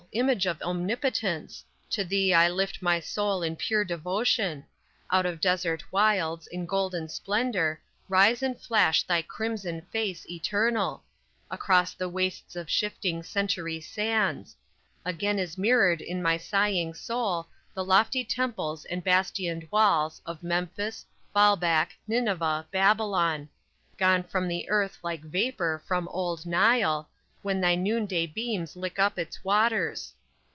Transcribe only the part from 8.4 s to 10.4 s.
and flash thy crimson face,